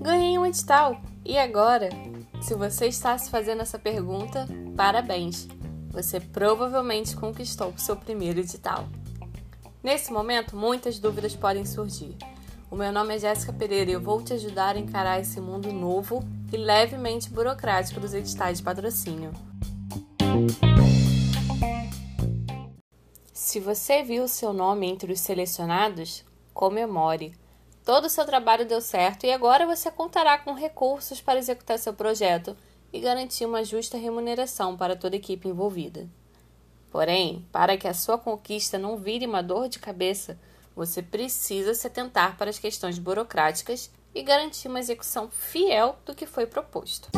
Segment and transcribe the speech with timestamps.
[0.00, 1.00] Ganhei um edital.
[1.24, 1.88] E agora?
[2.40, 5.46] Se você está se fazendo essa pergunta, parabéns!
[5.90, 8.88] Você provavelmente conquistou seu primeiro edital.
[9.82, 12.16] Nesse momento, muitas dúvidas podem surgir.
[12.70, 15.72] O meu nome é Jéssica Pereira e eu vou te ajudar a encarar esse mundo
[15.72, 16.22] novo
[16.52, 19.32] e levemente burocrático dos editais de patrocínio.
[23.42, 26.22] Se você viu o seu nome entre os selecionados,
[26.52, 27.34] comemore.
[27.82, 31.94] Todo o seu trabalho deu certo e agora você contará com recursos para executar seu
[31.94, 32.54] projeto
[32.92, 36.06] e garantir uma justa remuneração para toda a equipe envolvida.
[36.90, 40.38] Porém, para que a sua conquista não vire uma dor de cabeça,
[40.76, 46.26] você precisa se atentar para as questões burocráticas e garantir uma execução fiel do que
[46.26, 47.08] foi proposto.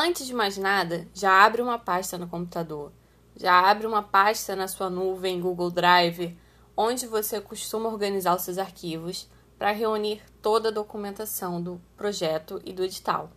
[0.00, 2.92] Antes de mais nada, já abre uma pasta no computador.
[3.34, 6.38] Já abre uma pasta na sua nuvem Google Drive,
[6.76, 12.72] onde você costuma organizar os seus arquivos para reunir toda a documentação do projeto e
[12.72, 13.28] do edital.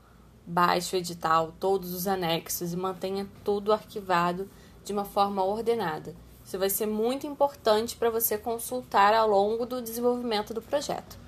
[0.45, 4.48] Baixe o edital, todos os anexos e mantenha tudo arquivado
[4.86, 6.16] de uma forma ordenada.
[6.46, 11.20] Isso vai ser muito importante para você consultar ao longo do desenvolvimento do projeto.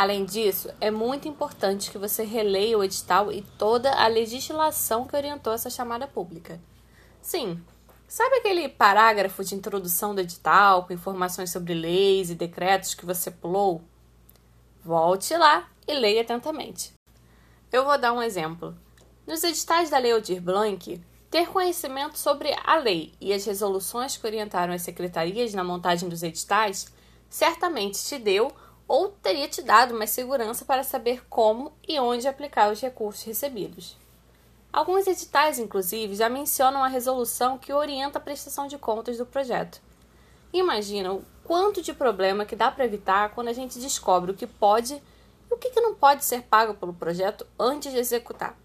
[0.00, 5.14] Além disso, é muito importante que você releia o edital e toda a legislação que
[5.14, 6.58] orientou essa chamada pública.
[7.20, 7.62] Sim,
[8.08, 13.30] sabe aquele parágrafo de introdução do edital com informações sobre leis e decretos que você
[13.30, 13.82] pulou?
[14.82, 16.94] Volte lá e leia atentamente.
[17.70, 18.74] Eu vou dar um exemplo.
[19.26, 20.98] Nos editais da Lei Aldir Blanc,
[21.30, 26.22] ter conhecimento sobre a lei e as resoluções que orientaram as secretarias na montagem dos
[26.22, 26.90] editais
[27.28, 28.50] certamente te deu
[28.90, 33.96] ou teria te dado mais segurança para saber como e onde aplicar os recursos recebidos.
[34.72, 39.80] Alguns editais, inclusive, já mencionam a resolução que orienta a prestação de contas do projeto.
[40.52, 44.44] Imagina o quanto de problema que dá para evitar quando a gente descobre o que
[44.44, 48.58] pode e o que não pode ser pago pelo projeto antes de executar.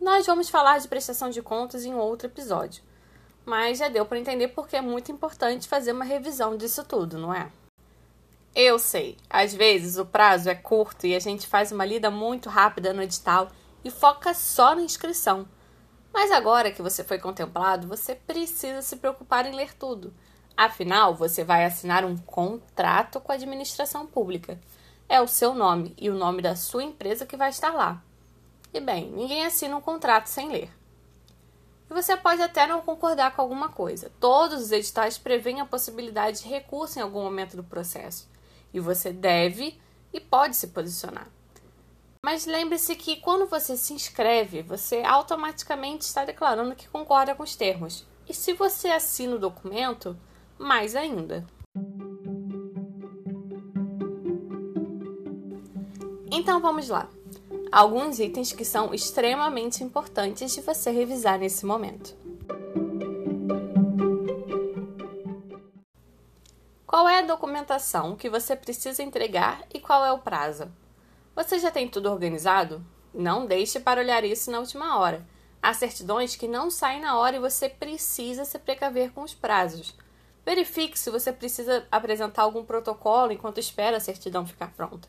[0.00, 2.82] Nós vamos falar de prestação de contas em outro episódio,
[3.46, 7.32] mas já deu para entender porque é muito importante fazer uma revisão disso tudo, não
[7.32, 7.48] é?
[8.54, 12.48] Eu sei, às vezes o prazo é curto e a gente faz uma lida muito
[12.48, 13.50] rápida no edital
[13.84, 15.48] e foca só na inscrição.
[16.12, 20.14] Mas agora que você foi contemplado, você precisa se preocupar em ler tudo.
[20.56, 24.56] Afinal, você vai assinar um contrato com a administração pública.
[25.08, 28.00] É o seu nome e o nome da sua empresa que vai estar lá.
[28.72, 30.70] E bem, ninguém assina um contrato sem ler.
[31.90, 34.12] E você pode até não concordar com alguma coisa.
[34.20, 38.32] Todos os editais prevêem a possibilidade de recurso em algum momento do processo.
[38.74, 39.80] E você deve
[40.12, 41.28] e pode se posicionar.
[42.22, 47.56] Mas lembre-se que quando você se inscreve, você automaticamente está declarando que concorda com os
[47.56, 48.06] termos.
[48.28, 50.14] E se você assina o documento,
[50.58, 51.46] mais ainda.
[56.30, 57.08] Então vamos lá
[57.74, 62.14] alguns itens que são extremamente importantes de você revisar nesse momento.
[66.94, 70.70] Qual é a documentação que você precisa entregar e qual é o prazo?
[71.34, 72.86] Você já tem tudo organizado?
[73.12, 75.26] Não deixe para olhar isso na última hora.
[75.60, 79.92] Há certidões que não saem na hora e você precisa se precaver com os prazos.
[80.46, 85.08] Verifique se você precisa apresentar algum protocolo enquanto espera a certidão ficar pronta.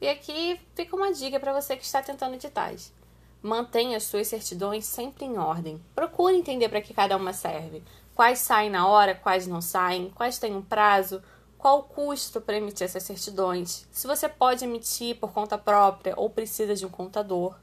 [0.00, 2.92] E aqui fica uma dica para você que está tentando editais.
[3.40, 5.80] Mantenha as suas certidões sempre em ordem.
[5.94, 7.80] Procure entender para que cada uma serve.
[8.14, 11.20] Quais saem na hora, quais não saem, quais têm um prazo,
[11.58, 16.30] qual o custo para emitir essas certidões, se você pode emitir por conta própria ou
[16.30, 17.56] precisa de um contador.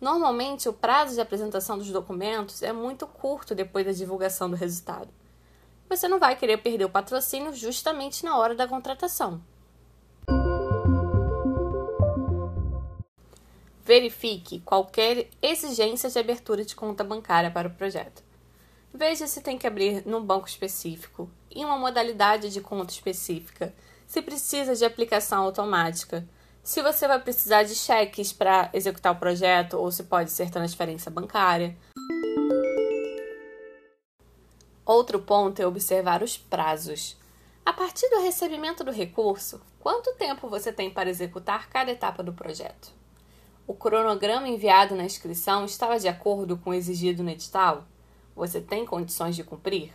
[0.00, 5.08] Normalmente, o prazo de apresentação dos documentos é muito curto depois da divulgação do resultado.
[5.88, 9.40] Você não vai querer perder o patrocínio justamente na hora da contratação.
[13.84, 18.29] Verifique qualquer exigência de abertura de conta bancária para o projeto.
[19.00, 23.72] Veja se tem que abrir num banco específico, em uma modalidade de conta específica,
[24.06, 26.28] se precisa de aplicação automática,
[26.62, 31.10] se você vai precisar de cheques para executar o projeto ou se pode ser transferência
[31.10, 31.74] bancária.
[34.84, 37.16] Outro ponto é observar os prazos.
[37.64, 42.34] A partir do recebimento do recurso, quanto tempo você tem para executar cada etapa do
[42.34, 42.92] projeto?
[43.66, 47.86] O cronograma enviado na inscrição estava de acordo com o exigido no edital?
[48.40, 49.92] Você tem condições de cumprir?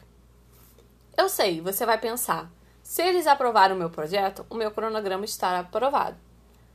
[1.18, 2.48] Eu sei, você vai pensar:
[2.84, 6.16] se eles aprovaram o meu projeto, o meu cronograma estará aprovado.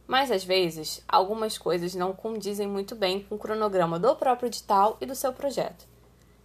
[0.04, 4.98] Mas às vezes, algumas coisas não condizem muito bem com o cronograma do próprio edital
[5.00, 5.86] e do seu projeto.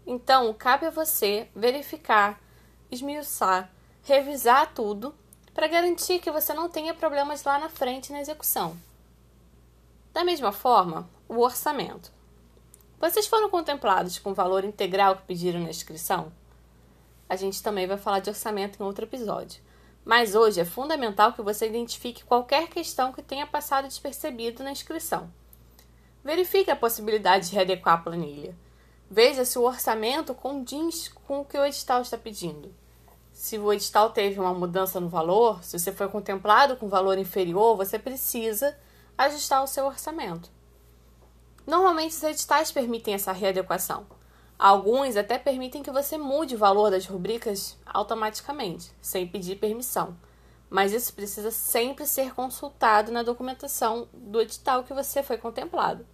[0.06, 2.40] Então, cabe a você verificar,
[2.92, 3.72] esmiuçar,
[4.04, 5.16] revisar tudo
[5.56, 8.78] para garantir que você não tenha problemas lá na frente na execução.
[10.14, 12.14] Da mesma forma, o orçamento.
[13.00, 16.32] Vocês foram contemplados com o valor integral que pediram na inscrição?
[17.28, 19.62] A gente também vai falar de orçamento em outro episódio.
[20.06, 25.30] Mas hoje é fundamental que você identifique qualquer questão que tenha passado despercebido na inscrição.
[26.24, 28.56] Verifique a possibilidade de readequar a planilha.
[29.10, 32.74] Veja se o orçamento condiz com o que o edital está pedindo.
[33.34, 37.76] Se o edital teve uma mudança no valor, se você foi contemplado com valor inferior,
[37.76, 38.78] você precisa
[39.18, 40.55] ajustar o seu orçamento.
[41.66, 44.06] Normalmente os editais permitem essa readequação.
[44.58, 50.16] Alguns até permitem que você mude o valor das rubricas automaticamente, sem pedir permissão.
[50.70, 56.06] Mas isso precisa sempre ser consultado na documentação do edital que você foi contemplado.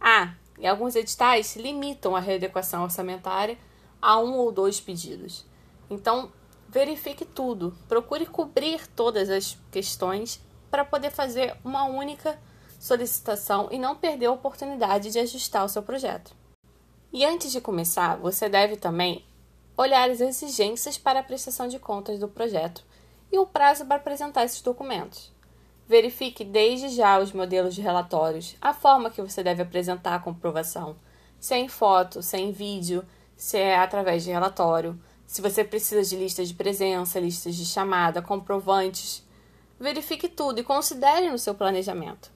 [0.00, 3.58] Ah, e alguns editais limitam a readequação orçamentária
[4.00, 5.46] a um ou dois pedidos.
[5.88, 6.30] Então,
[6.68, 10.40] verifique tudo, procure cobrir todas as questões
[10.70, 12.38] para poder fazer uma única
[12.78, 16.34] solicitação e não perder a oportunidade de ajustar o seu projeto.
[17.12, 19.24] E antes de começar, você deve também
[19.76, 22.84] olhar as exigências para a prestação de contas do projeto
[23.30, 25.32] e o prazo para apresentar esses documentos.
[25.88, 30.96] Verifique desde já os modelos de relatórios, a forma que você deve apresentar a comprovação,
[31.38, 33.04] se é em foto, se é vídeo,
[33.36, 38.22] se é através de relatório, se você precisa de listas de presença, listas de chamada,
[38.22, 39.24] comprovantes.
[39.78, 42.35] Verifique tudo e considere no seu planejamento.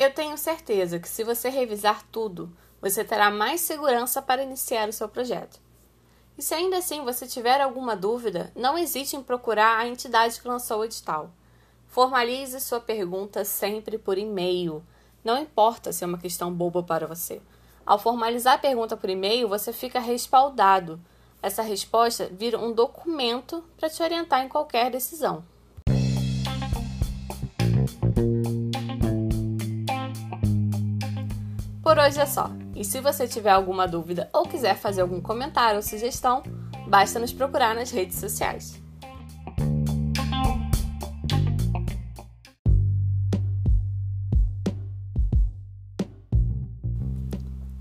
[0.00, 2.50] Eu tenho certeza que se você revisar tudo,
[2.80, 5.60] você terá mais segurança para iniciar o seu projeto.
[6.38, 10.48] E se ainda assim você tiver alguma dúvida, não hesite em procurar a entidade que
[10.48, 11.30] lançou o edital.
[11.86, 14.82] Formalize sua pergunta sempre por e-mail.
[15.22, 17.42] Não importa se é uma questão boba para você.
[17.84, 20.98] Ao formalizar a pergunta por e-mail, você fica respaldado.
[21.42, 25.44] Essa resposta vira um documento para te orientar em qualquer decisão.
[31.90, 32.48] Por hoje é só.
[32.72, 36.40] E se você tiver alguma dúvida ou quiser fazer algum comentário ou sugestão,
[36.86, 38.80] basta nos procurar nas redes sociais.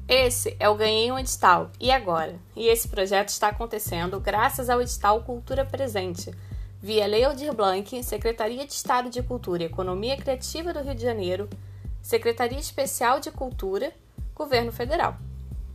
[0.08, 1.70] Esse é o Ganhei um Edital.
[1.80, 2.34] E agora?
[2.56, 6.34] E esse projeto está acontecendo graças ao edital Cultura Presente,
[6.82, 11.04] via Lei Aldir Blanc, Secretaria de Estado de Cultura e Economia Criativa do Rio de
[11.04, 11.48] Janeiro,
[12.10, 13.94] Secretaria Especial de Cultura,
[14.34, 15.16] Governo Federal.